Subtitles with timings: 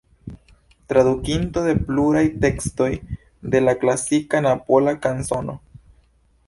[0.93, 2.89] Tradukinto de pluraj tekstoj
[3.55, 5.61] de la klasika Napola kanzono.